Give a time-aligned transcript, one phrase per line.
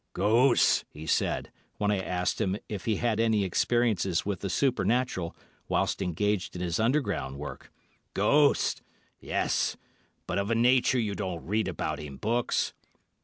[0.13, 5.35] "Ghosts," he said, when I asked him if he had any experiences with the supernatural
[5.67, 7.71] whilst engaged in his underground work.
[8.15, 8.81] "Ghosts!
[9.19, 9.77] Yes,
[10.25, 12.73] but of a nature you don't read about in books.